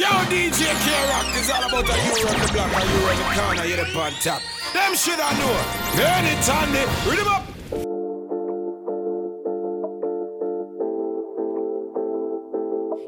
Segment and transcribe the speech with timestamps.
[0.00, 3.24] Yo, DJ K-Rock is all about a you on the block, a you on the
[3.38, 4.40] corner, you the on top.
[4.72, 5.54] Them shit I know.
[5.94, 7.44] Turn it turn it, rhythm up.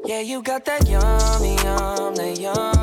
[0.05, 2.39] Yeah, you got that yummy, yum, yummy.
[2.39, 2.82] yum.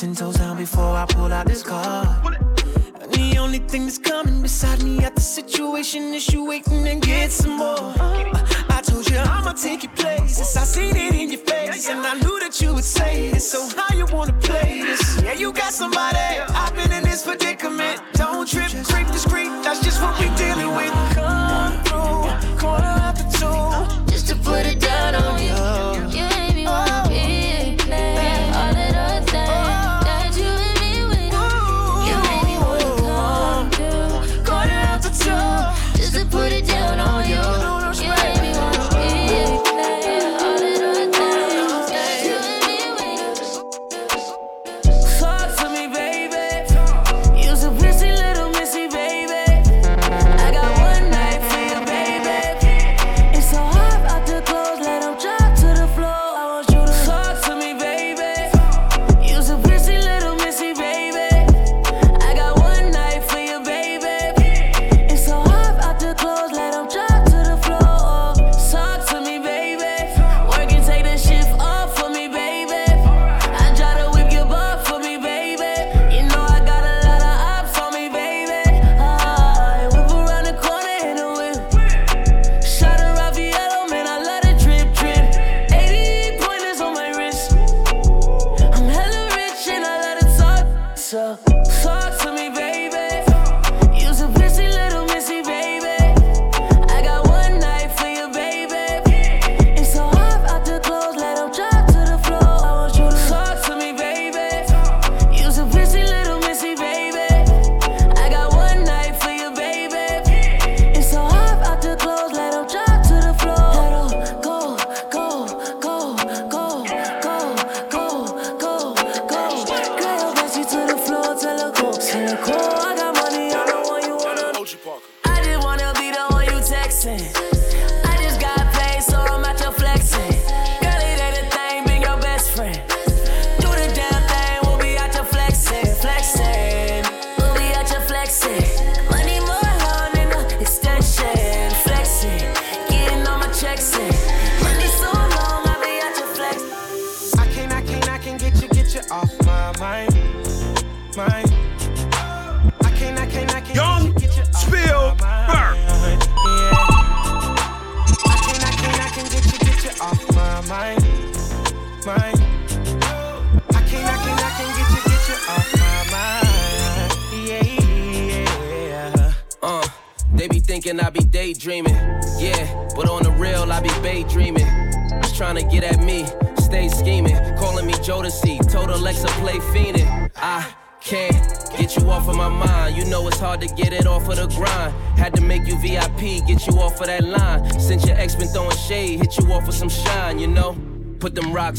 [0.00, 0.39] ten toes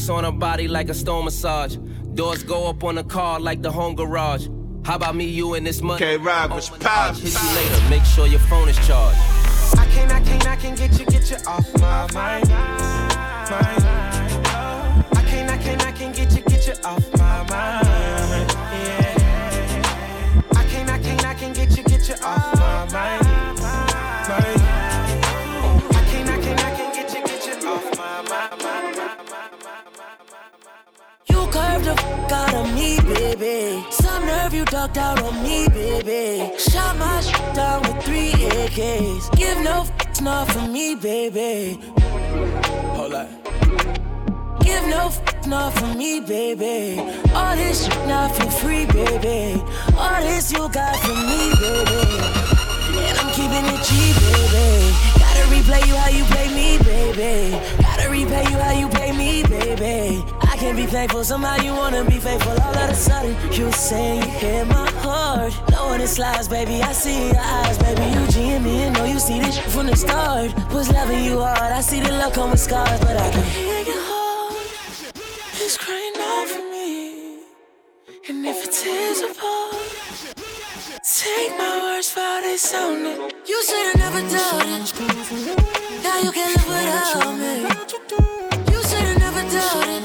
[0.02, 1.76] Put them rocks on her body like a stone massage.
[2.14, 4.48] Doors go up on the car like the home garage.
[4.84, 6.04] How about me, you, and this money?
[6.04, 7.20] Okay, Rob, was pops.
[7.20, 9.18] Hit you later, make sure your phone is charged.
[9.78, 12.48] I can't, I can't, I can't get you, get you off my mind.
[12.48, 13.81] mind.
[33.36, 33.84] Baby.
[33.90, 36.56] Some nerve you ducked out on me, baby.
[36.58, 39.36] Shot my shit down with three AKs.
[39.36, 41.78] Give no f not for me, baby.
[42.96, 43.28] Hold up.
[44.60, 47.00] Give no f not for me, baby.
[47.34, 49.60] All this shit not for free, baby.
[49.96, 52.02] All this you got for me, baby.
[53.06, 55.31] And I'm keeping it cheap, baby.
[55.52, 57.56] Replay you how you play me, baby.
[57.82, 60.24] Gotta repay you how you pay me, baby.
[60.40, 62.52] I can't be thankful, somehow you wanna be faithful.
[62.52, 65.52] All of a sudden, you say you hit my heart.
[65.70, 68.06] Knowing it slides, baby, I see your eyes, baby.
[68.14, 70.50] You G me and know you see this from the start.
[70.72, 73.80] Was loving you hard, I see the love come with scars, but I can hear
[73.90, 74.56] your heart.
[75.64, 77.40] It's crying out for me.
[78.28, 79.71] And if it tears apart,
[81.02, 83.34] take my words for how they sounded.
[83.46, 84.86] You should've never doubted.
[86.02, 87.66] Now you can't live without me.
[88.70, 90.02] You should've never doubted.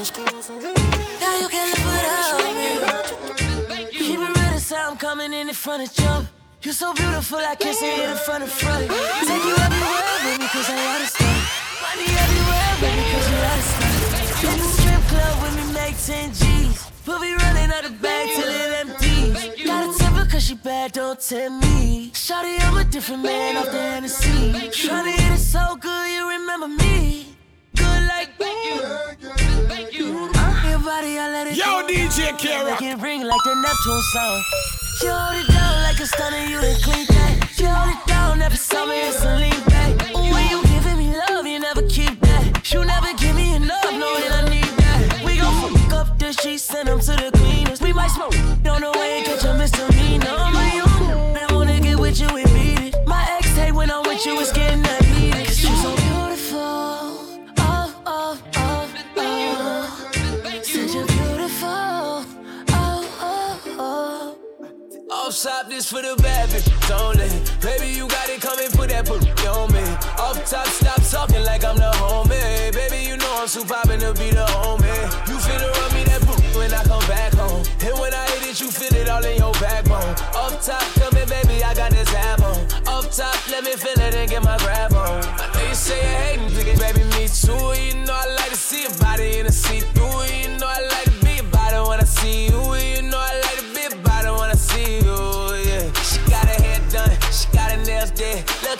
[1.20, 3.86] Now you can't live without me.
[3.92, 6.28] Keep it real, this I'm coming in in front of jump.
[6.62, 8.90] You're so beautiful, I can't see it in front of front.
[8.90, 11.46] Take you everywhere, baby, cause I understand.
[11.80, 13.94] Money everywhere, baby, cause you understand.
[14.42, 16.90] Hit the strip club with me, make 10 G's.
[17.06, 19.07] We'll be running out the bag till it empties.
[20.38, 22.10] Got cause she bad, don't tempt me.
[22.12, 24.52] Shawty, I'm a different man off the Hennessy.
[24.70, 27.34] Tryna hit it so good, you remember me.
[27.74, 30.30] Good like thank you.
[30.36, 31.88] Uh, your body, I let it Yo, go.
[31.88, 32.70] DJ Kara.
[32.70, 34.44] Make it ring like the Neptune sound.
[35.02, 37.58] You hold it down like a stunner, you the clean that.
[37.58, 40.14] You hold it down every summer, it's a lean back.
[40.14, 42.72] Ooh, when you giving me love, you never keep that.
[42.72, 43.07] You never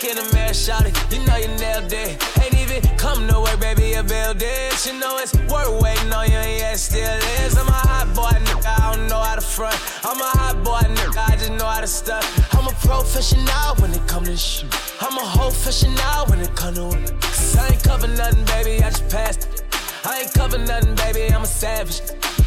[0.01, 2.15] Look in the mirror, shout it, you know you nailed it.
[2.41, 4.85] Ain't even come work, baby, you build it.
[4.85, 7.57] You know it's worth waiting on you, yeah, it still is.
[7.57, 9.75] I'm a hot boy, nigga, I don't know how to front.
[10.05, 12.25] I'm a hot boy, nigga, I just know how to stunt.
[12.53, 14.73] I'm a professional when it come to shit.
[15.01, 17.19] I'm a whole professional when it come to it.
[17.19, 19.63] Cause I ain't cover nothing, baby, I just passed it.
[20.05, 22.03] I ain't cover nothing, baby, I'm a savage.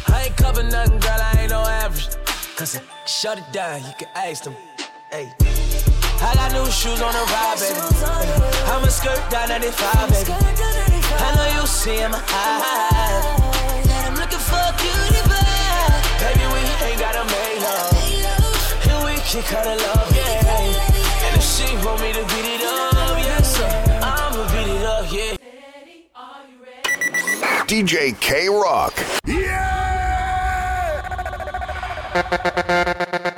[0.07, 2.07] I ain't cover nothing, girl, I ain't no average.
[2.55, 4.55] Cause I shut it down, you can ask them.
[5.11, 5.52] Hey.
[6.23, 7.81] I got new shoes on the ride, baby.
[8.71, 10.31] I'm a skirt down 95, baby.
[10.31, 15.99] I know you see in my eyes that I'm looking for a cutie pie.
[16.23, 17.91] Baby, we ain't gotta make love.
[18.87, 21.27] And we can kinda love, yeah.
[21.27, 23.67] And if she want me to beat it up, yes, sir.
[24.01, 25.35] I'ma beat it up, yeah.
[27.67, 28.93] DJ K Rock.
[32.15, 33.32] Are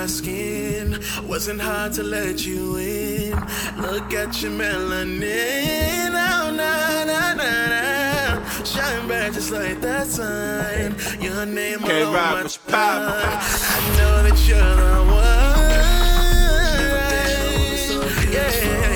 [0.00, 0.98] my skin.
[1.28, 3.32] Wasn't hard to let you in.
[3.76, 6.12] Look at your melanin.
[6.28, 8.64] Oh, nah, nah, nah, nah.
[8.64, 10.94] Shine bright just like that sun.
[11.20, 13.38] Your name on Rock my tongue.
[13.74, 15.40] I know that you're the one.
[18.34, 18.89] Yeah,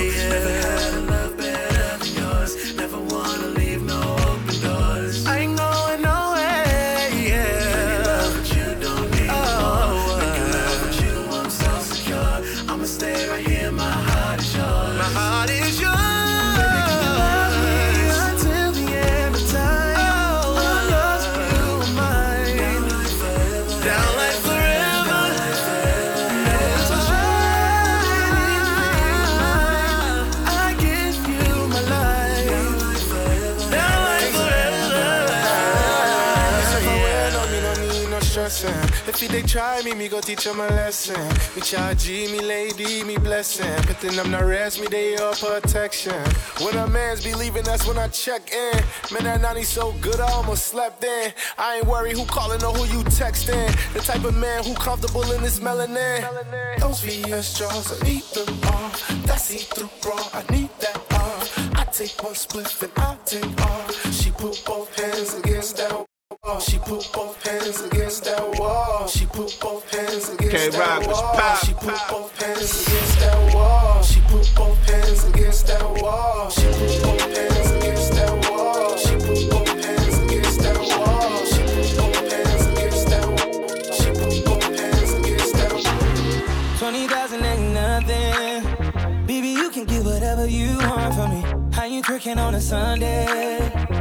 [39.35, 41.19] they try me, me go teach them a lesson.
[41.55, 43.75] Me charge me lady, me blessing.
[43.85, 46.23] But then I'm not rest, me they your protection.
[46.63, 48.79] When a man's be leaving, that's when I check in.
[49.11, 51.33] Man, that 90 so good, I almost slept in.
[51.57, 53.67] I ain't worry who calling or who you texting.
[53.93, 56.79] The type of man who comfortable in this melanin.
[56.79, 58.89] Those VS straws, I need them all.
[59.27, 61.41] That see-through bra, I need that all.
[61.77, 64.11] I take one spliff and I take all.
[64.11, 66.14] She put both hands against that.
[66.45, 69.07] She put both hands against that wall.
[69.07, 71.33] She put both hands against that wall.
[71.33, 74.03] pop, She put both hands against that wall.
[74.03, 76.49] She put both hands against that wall.
[76.51, 78.95] She put both hands against that wall.
[78.95, 81.45] She put both hands against that wall.
[81.45, 83.91] She put both hands against that wall.
[83.97, 86.77] She put both hands against that wall.
[86.77, 89.25] 20,000 ain't nothing.
[89.25, 91.75] Baby, you can get whatever you want from me.
[91.75, 93.94] How you twerking on a Sunday?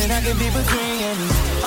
[0.00, 1.57] And I can be between you.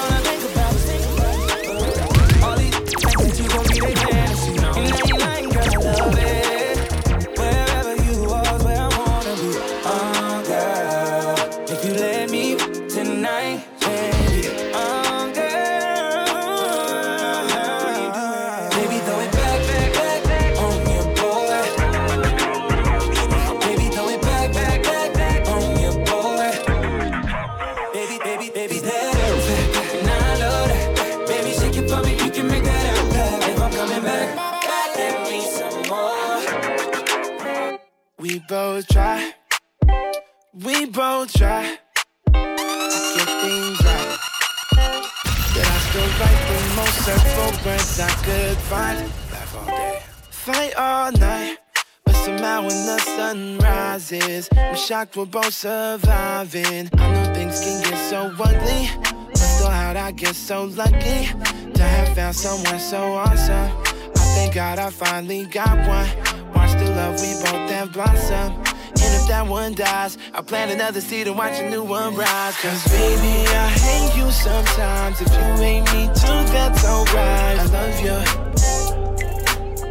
[55.13, 56.89] I'm we're both surviving.
[56.93, 58.89] I know things can get so ugly.
[59.27, 61.27] But still, how'd I get so lucky
[61.73, 63.71] to have found someone so awesome?
[64.15, 66.07] I thank God I finally got one.
[66.53, 68.53] Watch the love we both have blossom.
[68.53, 72.55] And if that one dies, I'll plant another seed and watch a new one rise.
[72.57, 75.19] Cause baby, I hate you sometimes.
[75.19, 77.59] If you hate me too, that's alright.
[77.59, 78.17] I love you.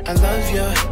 [0.06, 0.89] I love you.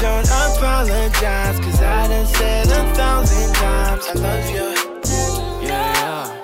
[0.00, 1.58] Don't apologize.
[1.58, 4.06] Cause I done said a thousand times.
[4.06, 4.74] I love you.
[5.66, 6.38] Yeah.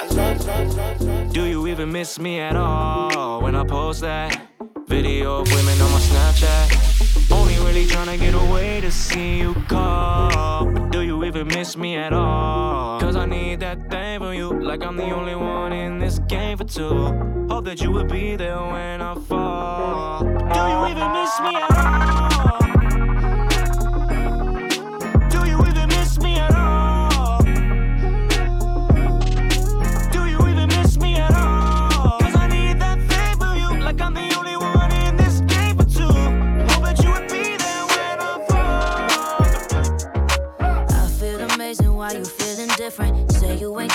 [1.32, 4.48] Do you even miss me at all when I post that
[4.88, 7.30] video of women on my Snapchat?
[7.30, 10.66] Only really tryna get away to see you call.
[10.90, 12.98] Do you even miss me at all?
[13.00, 16.58] Cause I need that thing from you, like I'm the only one in this game
[16.58, 17.12] for two.
[17.48, 20.24] Hope that you would be there when I fall.
[20.24, 22.33] Do you even miss me at all?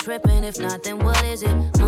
[0.10, 1.79] Tripping, if not, then what is it?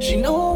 [0.00, 0.47] She know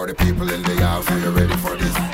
[0.00, 2.09] For the people in the house, are you ready for this?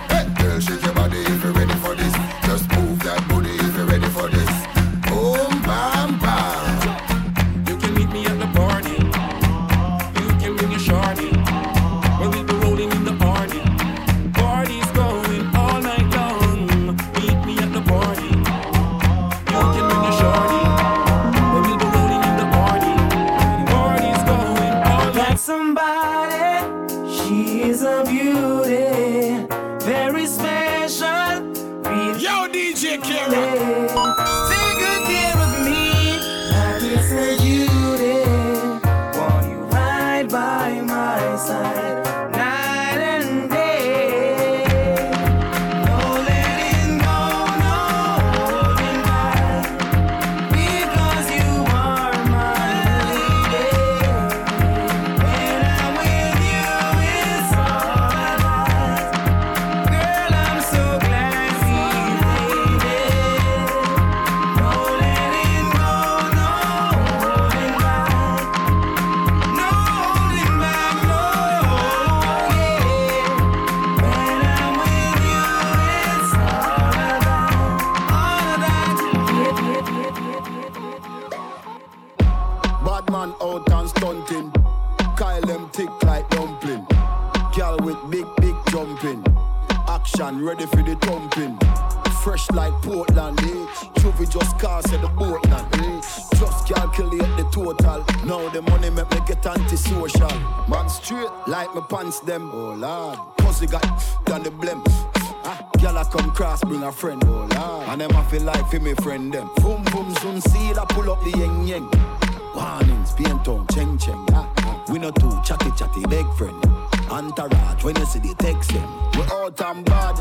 [115.36, 116.64] Too chatty chatty, big friend.
[117.10, 118.88] Entourage, when you see the text them.
[119.16, 120.16] We out and bad,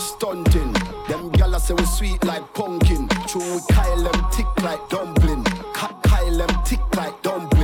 [0.00, 0.72] stunting.
[1.08, 3.08] Them gyal say we sweet like pumpkin.
[3.26, 5.44] True, we Kyle them tick like dumpling.
[5.74, 7.57] Kyle them tick like dumpling.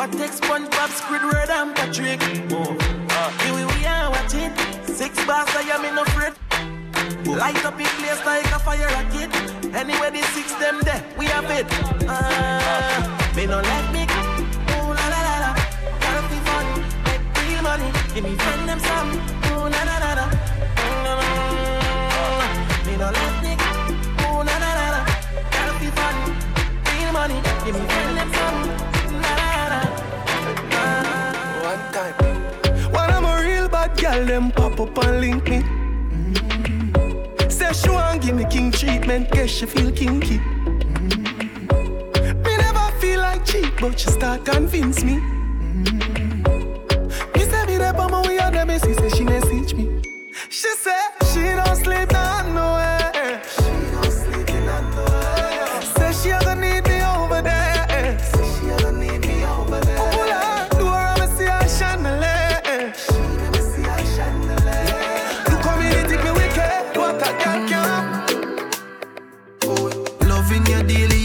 [0.00, 2.22] What takes SpongeBob, Squidward and Patrick?
[2.50, 2.74] Oh,
[3.10, 4.50] uh, here we, are watching.
[4.86, 6.32] Six bars, I am in no fret.
[7.26, 9.28] Light up in place like a fire rocket.
[9.76, 11.66] Anyway, the six them there, we have it.
[12.08, 14.20] Uh, me no let me go.
[14.72, 15.52] Ooh la la la la.
[16.00, 16.64] Gotta be fun,
[17.04, 17.92] make real money.
[18.14, 19.20] Give me friend them some.
[19.52, 20.24] Ooh la la la la.
[20.80, 21.26] Mm,
[22.86, 23.68] Me no let me go.
[24.24, 25.00] Ooh la la la la.
[25.52, 26.16] Gotta be fun,
[26.88, 27.36] real money.
[27.66, 28.89] Give me friend them some.
[31.70, 32.14] One time.
[32.90, 35.60] When I'm a real bad girl, them pop up and link me.
[35.62, 37.52] Mm.
[37.52, 40.38] Say she want give me king treatment, guess she feel kinky.
[40.38, 41.24] Mm.
[42.44, 45.20] Me never feel like cheap, but she start convince me.
[45.20, 46.02] Mm.
[47.36, 50.02] Me say me on my way on the messy, say she message me.
[50.48, 51.19] She say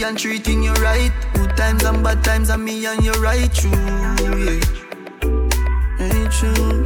[0.06, 1.10] and treating you right.
[1.34, 3.70] Good times and bad times, and me and you right true.
[3.70, 4.60] Yeah.
[5.98, 6.84] Ain't true.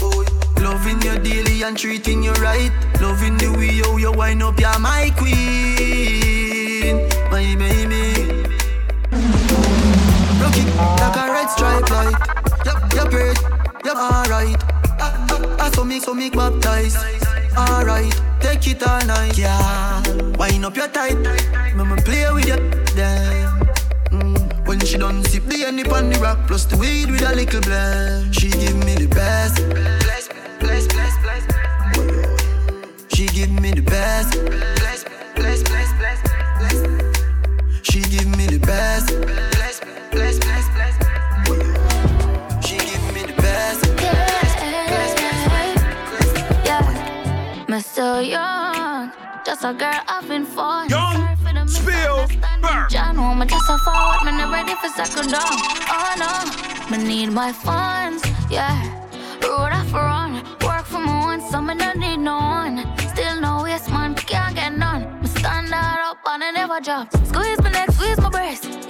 [0.00, 0.24] Oh,
[0.60, 2.70] loving you daily and treating you right.
[3.00, 8.44] Loving the way how you wind up, you're my queen, my baby.
[10.40, 10.68] Rock it
[11.00, 12.14] like a red stripe light.
[12.64, 13.38] Yep, you're great,
[13.84, 14.62] you're alright.
[15.00, 17.33] I, I, I saw me, so me baptized.
[17.56, 20.02] Alright, take it all night, yeah.
[20.38, 21.16] Wind up your tight,
[21.76, 22.56] mama play with you,
[22.96, 23.60] damn.
[24.10, 24.66] Mm.
[24.66, 27.60] When she done sip the honey on the rock, plus the weed with a little
[27.60, 28.34] blend.
[28.34, 29.56] She give me the best.
[29.68, 31.44] Bless, bless, bless, bless.
[33.14, 34.73] She give me the best.
[48.14, 49.10] So young,
[49.44, 50.88] just a girl having fun.
[50.88, 52.28] Young, spill,
[52.62, 52.86] burn.
[52.88, 55.56] John, me just a forward, me not ready for second down.
[55.94, 56.32] Oh no,
[56.90, 58.76] me need my funds, yeah.
[59.42, 62.76] Road off run, work for my one, so me don't need no one.
[63.12, 65.02] Still no waste man, can't get none.
[65.20, 67.10] Me stand that up and I never drop.
[67.26, 68.83] Squeeze my neck, squeeze my breast.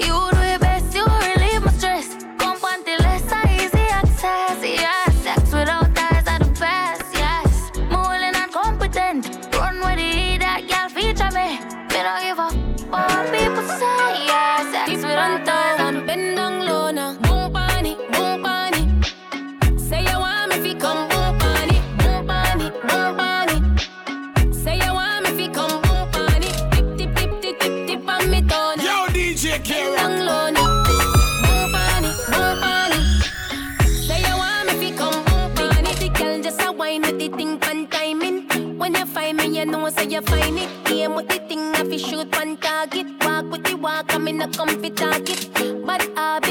[44.44, 45.87] a comfy keep.
[45.87, 46.43] But I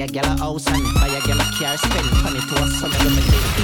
[0.00, 2.98] a gal a house and buy a gal a car, spend money to a summer
[2.98, 3.56] when we live.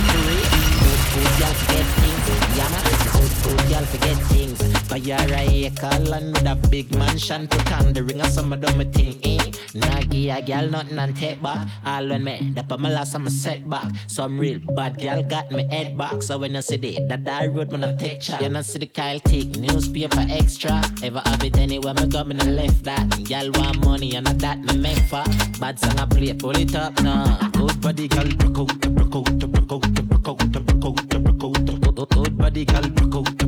[0.80, 2.56] Good, good, y'all forget things.
[2.56, 4.61] Yeah, man, good, good, y'all forget things.
[4.92, 7.48] Fire a acre land with a big mansion.
[7.48, 9.38] to on the ring of some of them a thing, eh?
[9.72, 11.66] Nagi a girl, nothing and take back.
[11.86, 13.90] All when me, the my last I'm a setback.
[14.06, 16.22] Some real bad Girl got me head back.
[16.22, 18.42] So when I see the that I road when I take chat.
[18.42, 20.82] You I see the Kyle take newspaper extra.
[21.02, 23.24] Ever have it anywhere me go, me no left that.
[23.24, 25.24] Gal want money and I that me make for.
[25.58, 27.38] Bad song I play, pull it up now.
[27.52, 28.28] Good body girl.
[28.36, 32.94] broke out, broke out, broke out, broke out, broke out, broke out, broke out.
[32.94, 33.41] Broke out.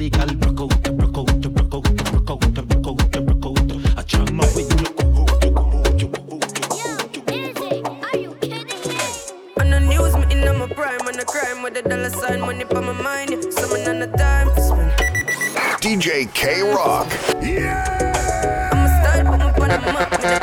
[0.00, 0.46] I'm my
[15.82, 17.06] DJ K Rock.
[17.42, 18.70] Yeah!
[18.72, 20.39] I'm a my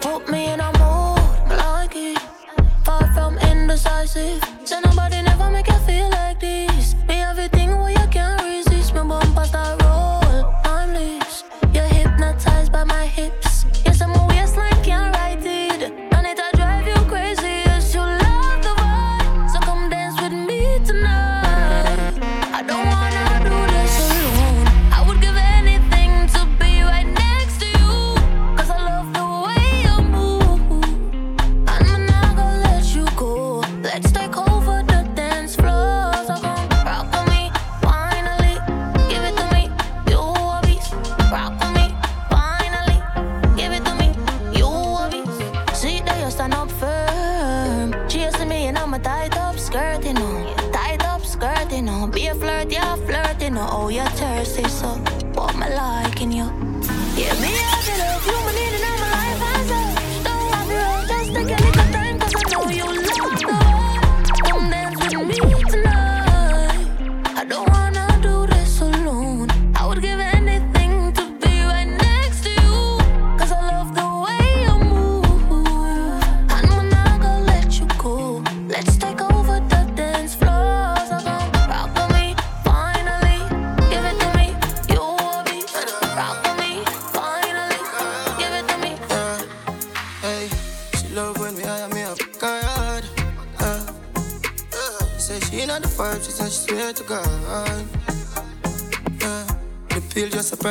[0.00, 2.18] put me in a mood like it.
[2.84, 4.45] Far from indecisive.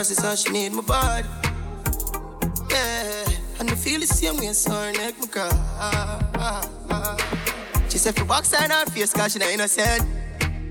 [0.06, 1.28] process how she need my body.
[2.70, 3.26] Yeah,
[3.60, 5.50] and I feel the same way as her neck, my girl.
[7.90, 10.06] She said, for box on her face, cause she not innocent.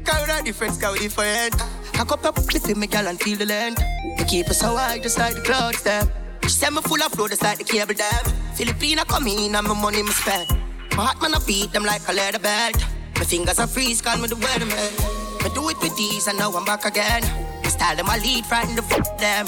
[0.04, 1.54] Carry that difference, cause we different.
[1.94, 3.78] I cup up with my girl and feel the land.
[4.18, 6.08] I keep us so high, just like the clouds, them.
[6.44, 8.24] She said, me full of flow, just like the cable dam.
[8.54, 10.48] Filipina come in and my money, my spend.
[10.96, 12.76] My heart, man, I beat them like a leather belt.
[13.16, 15.44] My fingers are freeze, call me the weatherman.
[15.44, 17.43] I do it with these and now I'm back again
[17.74, 19.46] style them, a lead from the f them.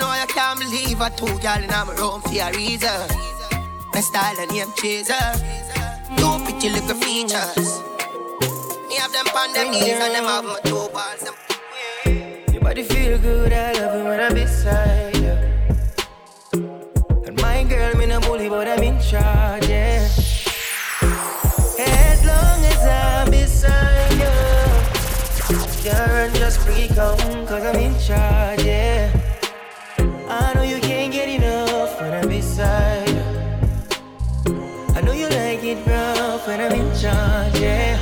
[0.00, 3.00] No, I can't believe I two girl in my room for a reason.
[3.92, 5.26] My style and name chaser.
[6.16, 7.70] Two pretty little features.
[8.88, 11.22] Me have them on them knees and them have my two balls.
[11.24, 11.36] Them.
[12.52, 15.36] Your body feel good, I love it when I'm beside you.
[17.26, 19.87] And my girl, me no bully, but I'm in charge, yeah.
[25.88, 29.10] You, can't run just free come, cause I'm in charge, yeah.
[30.28, 33.08] I know you can't get enough when I'm beside.
[34.94, 37.97] I know you like it rough when I'm in charge, yeah.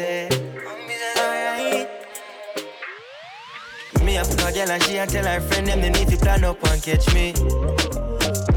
[0.00, 0.28] Say.
[4.04, 6.16] Me a fuck a girl and she a tell her friend them they need to
[6.16, 7.32] plan up and catch me.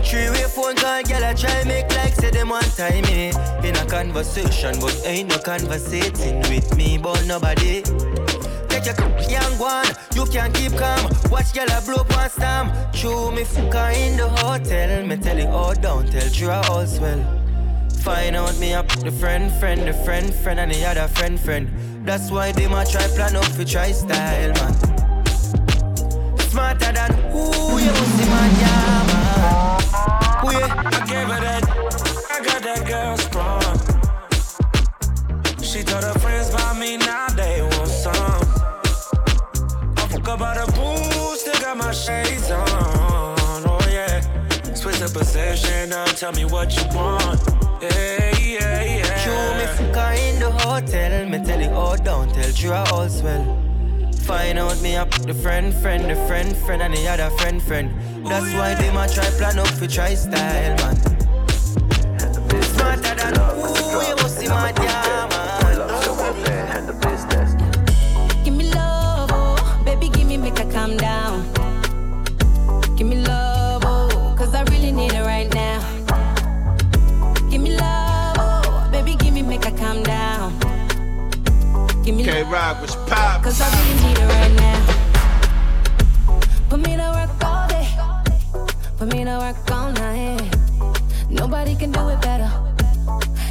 [0.08, 3.32] Three way phone call, girl I try make like say them one time me
[3.68, 7.82] in a conversation, but ain't no conversating with me, but nobody.
[8.70, 8.96] Take your
[9.30, 11.02] young one, you can keep calm.
[11.30, 12.94] Watch girl I blow up one stamp.
[12.94, 15.06] Chew me fuck her in the hotel.
[15.06, 17.43] Me tell it all down, tell true all swell.
[18.04, 21.70] Find out me up the friend, friend, the friend, friend, and the other friend, friend.
[22.06, 24.74] That's why they might try plan up for try style, man.
[26.50, 29.54] Smarter than who you see, man, yeah, man.
[30.52, 30.60] You?
[30.60, 31.64] I gave her that.
[32.30, 33.80] I got that girl sprung.
[35.64, 38.14] She told her friends about me, now they want some.
[39.96, 43.64] I fuck about the booze, still got my shades on.
[43.66, 44.20] Oh yeah.
[44.74, 47.63] Switch the position, now tell me what you want.
[47.84, 49.24] Yeah, yeah, yeah.
[49.24, 51.28] Chew me fuck her in the hotel.
[51.28, 53.60] Me tell it all down, tell true all swell.
[54.24, 57.92] Find out me up the friend, friend, the friend, friend, and the other friend, friend.
[58.26, 60.96] That's why they might try plan up for try style, man.
[62.64, 65.44] Smarter than who you see, man, yeah, man.
[68.46, 71.23] Give me love, oh, baby, give me make her calm down.
[82.54, 83.42] Rock was pop.
[83.42, 84.80] Cause I really need it right now.
[86.70, 87.88] Put me to work all day.
[89.00, 90.56] Put me to work all night.
[91.32, 92.52] Nobody can do it better.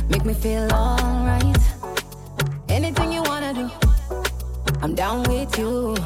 [0.08, 1.58] Make me feel alright.
[2.68, 3.68] Anything you wanna do,
[4.82, 5.96] I'm down with you.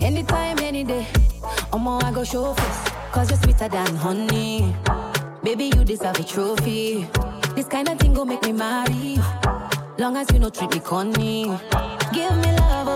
[0.00, 1.06] Anytime, any day.
[1.72, 2.90] I'm on, I go show face.
[3.12, 4.74] Cause you're sweeter than honey.
[5.44, 7.06] Baby, you deserve a trophy.
[7.54, 9.18] This kind of thing go make me marry.
[9.98, 11.44] Long as you no treat me corny.
[12.12, 12.87] Give me love,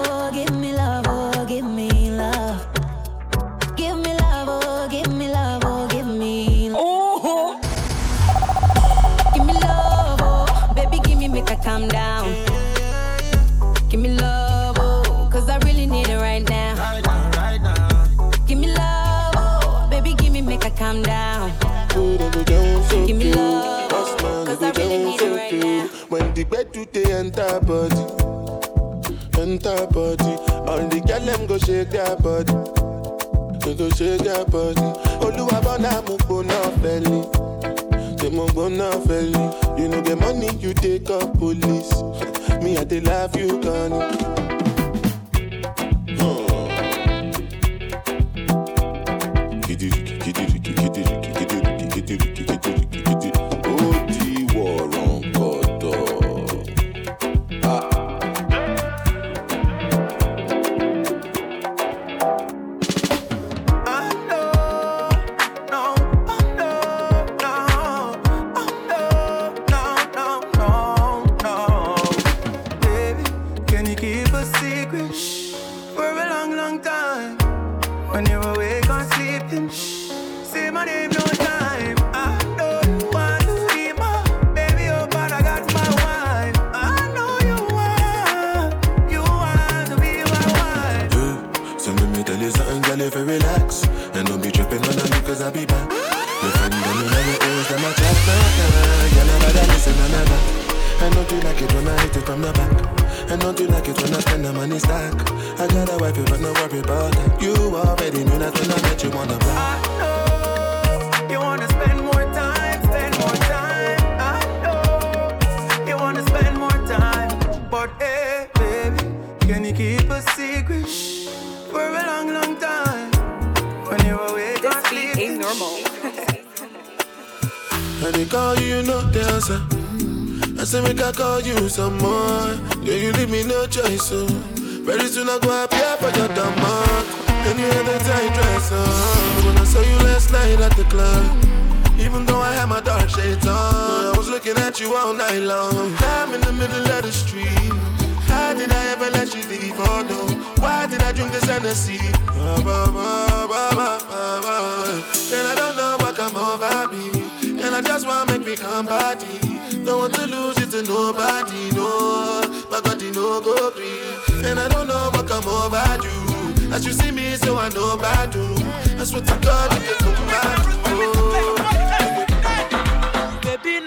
[27.62, 28.02] body,
[29.40, 30.32] enter body.
[30.68, 32.52] All the girl them go shake their body,
[33.64, 34.80] they go shake their body.
[35.24, 39.78] Oluwa bona mo gbona feli, say mo gbona feli.
[39.78, 41.92] You know the money you take up police,
[42.62, 43.92] me I dey love you gone.
[46.20, 46.46] Ó
[51.94, 52.41] hmm.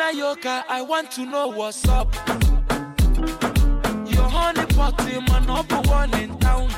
[0.06, 2.14] Nayoka, I want to know what's up.
[4.06, 6.70] Your honey pot in my number one in town.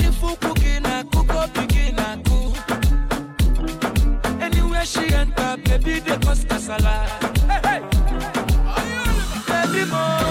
[0.00, 2.56] If you cooking, I cook up, begin, I cook.
[4.40, 7.06] Anywhere she enter, baby, they cause casala.
[7.50, 7.80] Hey, hey.
[9.46, 10.25] Baby, mo,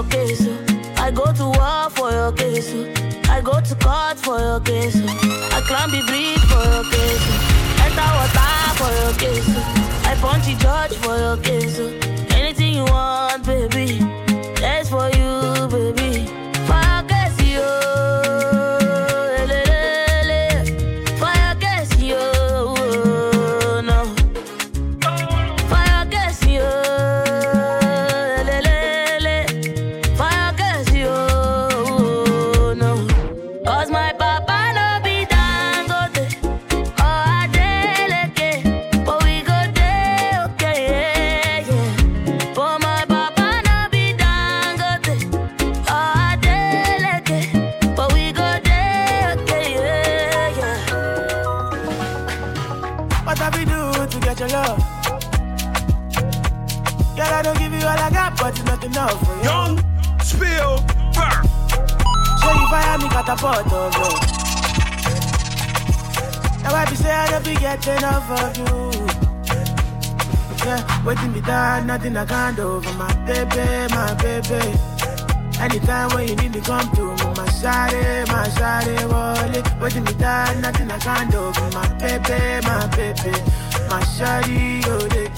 [0.00, 0.46] your case.
[0.46, 0.94] oh.
[0.96, 2.72] I go to war for your case.
[2.72, 3.30] oh.
[3.30, 4.96] I go to court for your case.
[4.96, 5.50] oh.
[5.52, 7.24] I climb the bridge for your case.
[7.28, 7.84] oh.
[7.84, 9.44] Enter water for your case.
[9.48, 10.10] Oh.
[10.10, 11.78] I punch the judge for your case.
[11.78, 12.36] Oh.
[12.36, 13.29] Anything you want,
[63.30, 64.20] me catapult of love.
[66.62, 69.06] Now I be say I don't be get enough of you.
[70.64, 74.78] Yeah, waiting me down, nothing I can't do for my baby, my baby.
[75.60, 77.16] Anytime when you need me, come through.
[77.36, 79.80] My shawty, my shawty, wallet.
[79.80, 83.32] Waiting me down, nothing I can't do for my baby, my baby.
[83.88, 85.28] My shawty, oh, they.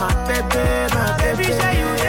[0.00, 1.99] My baby, my baby.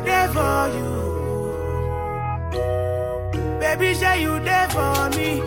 [0.00, 0.90] I there for you.
[3.60, 5.42] Baby, say you there for me.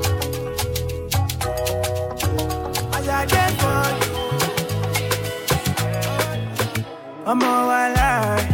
[2.94, 4.12] As I there for you.
[7.26, 8.48] I'm all alive.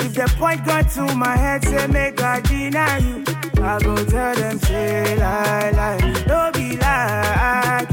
[0.00, 3.24] If the point got to my head, say make I deny you.
[3.62, 6.24] I go tell them, say lie, lie.
[6.26, 7.86] Don't be yeah.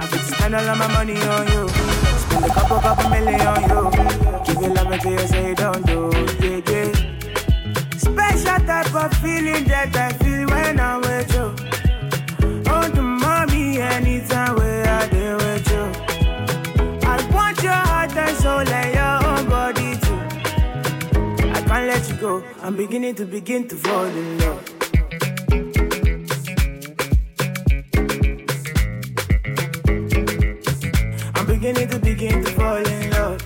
[0.00, 1.75] I could spend all of my money on you.
[2.36, 4.44] Spend a couple, couple million on you.
[4.44, 6.10] Give you love until you say don't do,
[6.44, 7.96] yeah, yeah.
[7.96, 11.46] Special type of feeling that I feel when I'm with you.
[12.68, 15.84] Oh, the mommy, anytime where I deal with you.
[17.08, 21.48] I want your heart and soul and your own body too.
[21.48, 22.44] I can't let you go.
[22.60, 24.75] I'm beginning to begin to fall in love.
[31.58, 33.45] Beginning to begin to fall in love.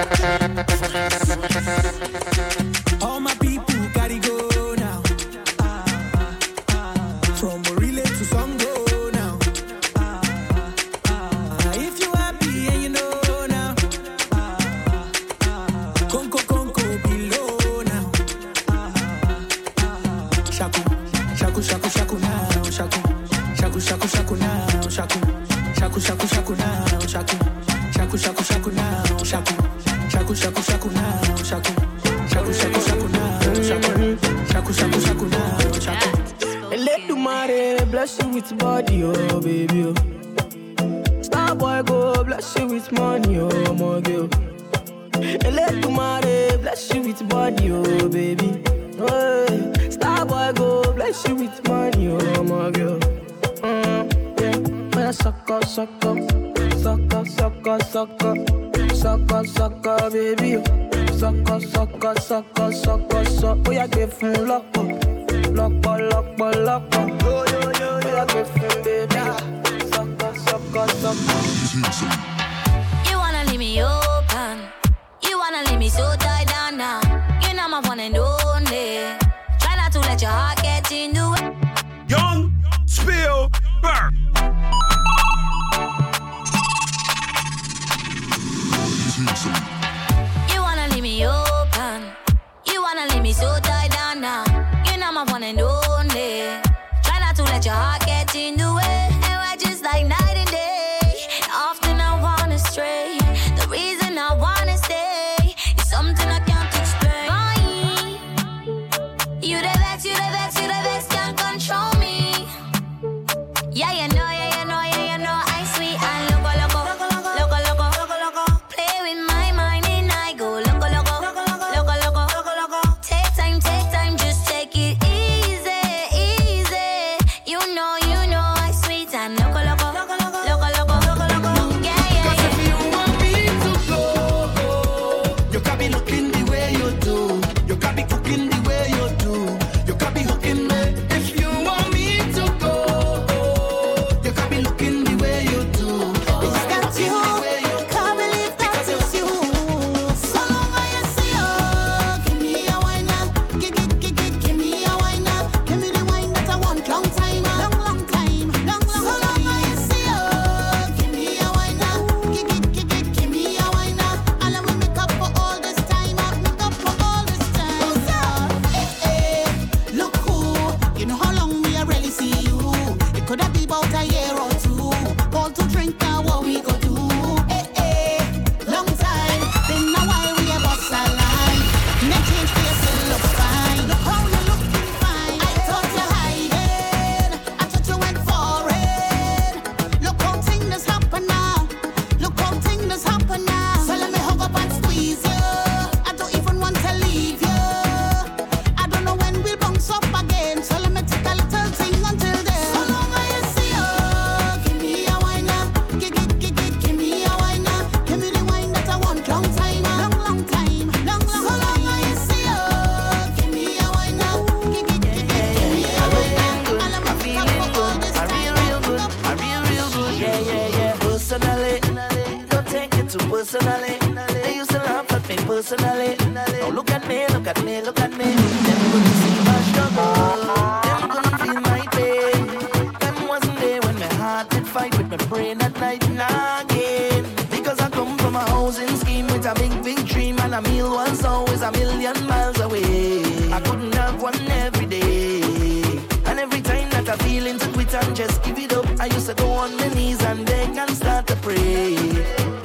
[247.51, 248.85] willing to quit and just give it up.
[248.99, 251.95] I used to go on my knees and beg and start to pray.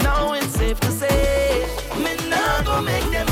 [0.01, 1.66] Now it's safe to say,
[1.99, 3.26] me now go make them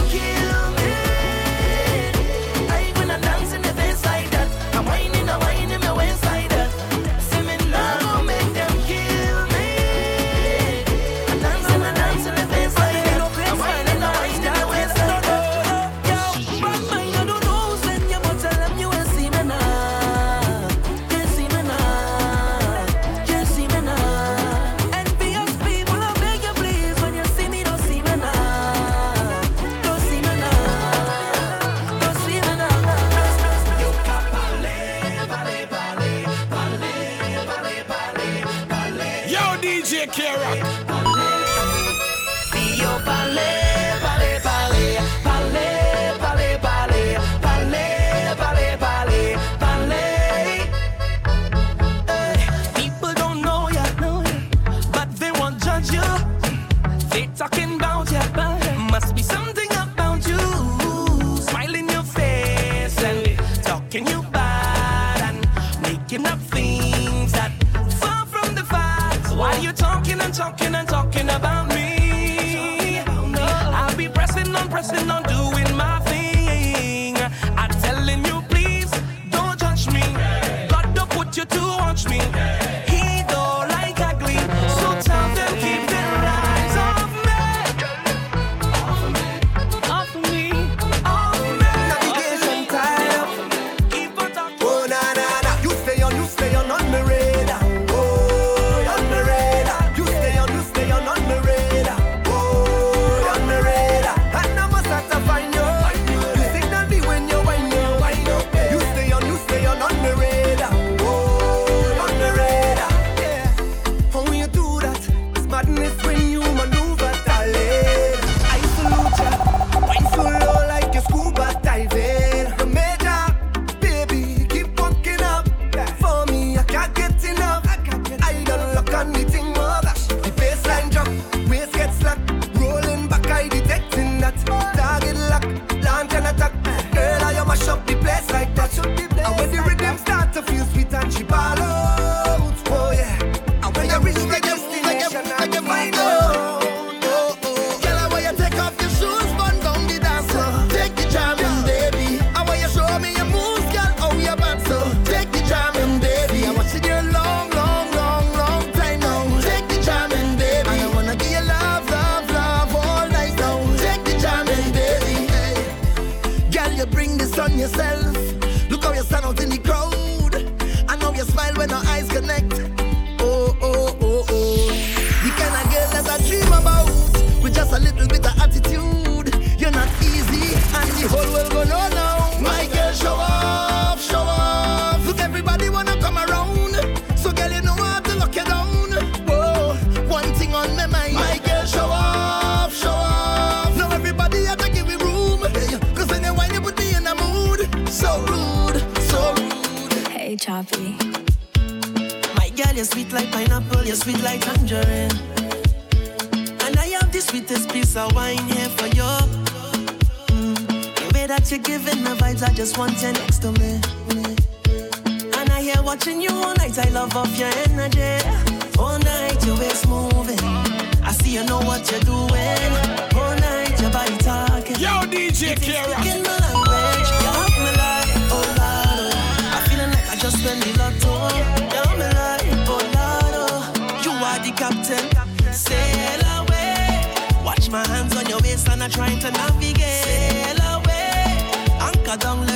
[242.17, 242.54] down,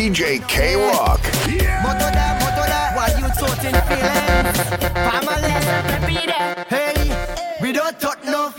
[0.00, 1.20] DJ K Rock.
[6.70, 8.50] Hey, we don't talk no.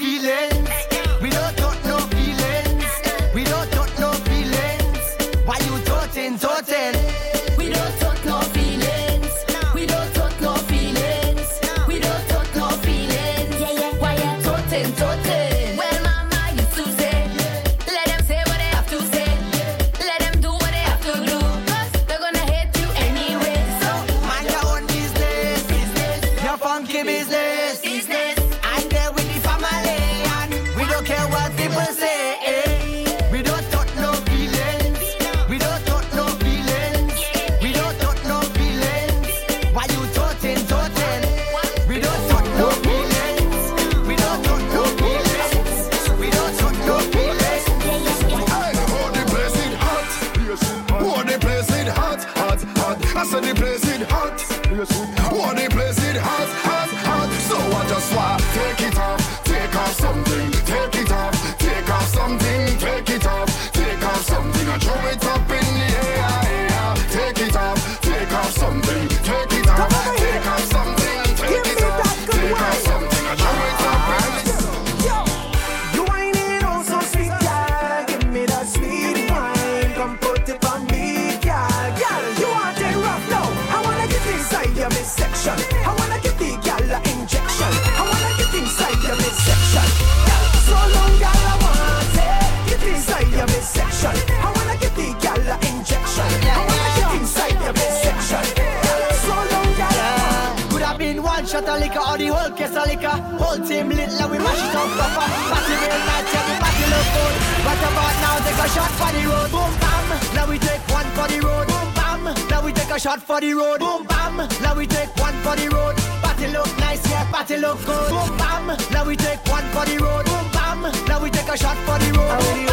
[102.91, 103.17] liquor.
[103.39, 105.23] Whole team lit like we mash it up Papa.
[105.51, 106.31] Party real nice,
[106.61, 107.35] party look good.
[107.65, 108.35] What about now?
[108.45, 109.49] Take a shot for the road.
[109.51, 110.07] Boom bam.
[110.35, 111.67] Now we take one for the road.
[111.67, 112.23] Boom bam.
[112.49, 113.79] Now we take a shot for the road.
[113.79, 114.35] Boom bam.
[114.61, 115.95] Now we take one for the road.
[116.23, 117.23] Party look nice, yeah.
[117.31, 118.09] Party look good.
[118.11, 118.67] Boom bam.
[118.91, 120.25] Now we take one for the road.
[120.25, 120.81] Boom bam.
[121.07, 122.70] Now we take a shot for the road.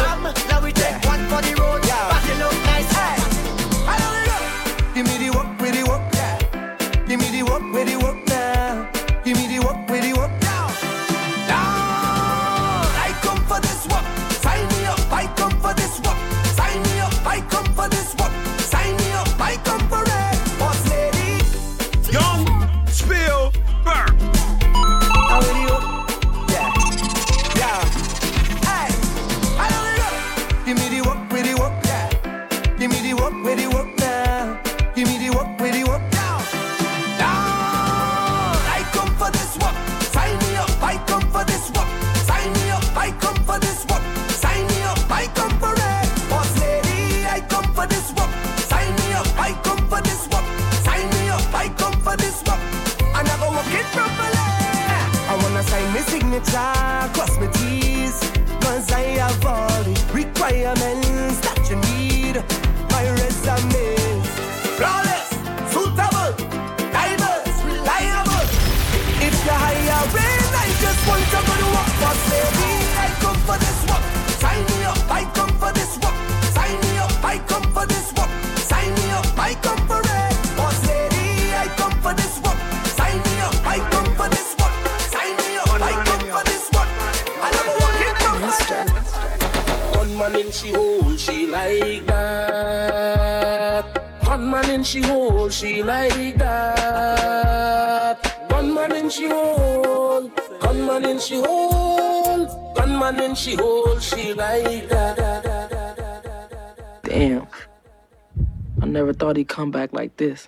[109.59, 110.47] Come back like this.